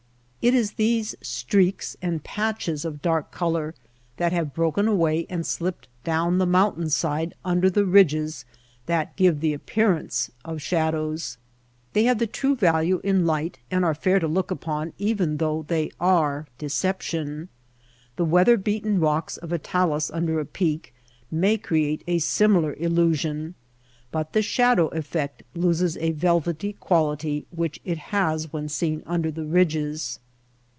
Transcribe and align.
It 0.43 0.55
is 0.55 0.71
these 0.71 1.13
streaks 1.21 1.95
and 2.01 2.23
patches 2.23 2.83
of 2.83 3.03
dark 3.03 3.29
color 3.29 3.75
that 4.17 4.31
have 4.33 4.55
broken 4.55 4.87
away 4.87 5.27
and 5.29 5.45
slipped 5.45 5.87
down 6.03 6.39
the 6.39 6.47
mountain 6.47 6.89
side 6.89 7.35
under 7.45 7.69
the 7.69 7.85
ridges 7.85 8.43
that 8.87 9.15
give 9.15 9.39
the 9.39 9.53
appearance 9.53 10.31
of 10.43 10.59
shadows. 10.59 11.37
They 11.93 12.05
have 12.05 12.17
the 12.17 12.25
true 12.25 12.55
value 12.55 13.01
in 13.03 13.27
light, 13.27 13.59
and 13.69 13.85
are 13.85 13.93
fair 13.93 14.17
to 14.17 14.27
look 14.27 14.49
upon 14.49 14.93
even 14.97 15.37
though 15.37 15.63
they 15.67 15.91
are 15.99 16.47
deception. 16.57 17.49
The 18.15 18.25
weather 18.25 18.57
beaten 18.57 18.99
rocks 18.99 19.37
of 19.37 19.51
a 19.51 19.59
talus 19.59 20.09
under 20.09 20.39
a 20.39 20.43
peak 20.45 20.91
may 21.29 21.55
create 21.55 22.03
a 22.07 22.17
similar 22.17 22.73
illusion, 22.79 23.53
but 24.11 24.33
the 24.33 24.41
shadow 24.41 24.87
effect 24.87 25.43
loses 25.53 25.97
a 25.97 26.13
velvety 26.13 26.73
quality 26.79 27.45
which 27.51 27.79
it 27.85 27.99
has 28.09 28.51
when 28.51 28.69
seen 28.69 29.03
under 29.05 29.29
the 29.29 29.45
ridges. 29.45 30.17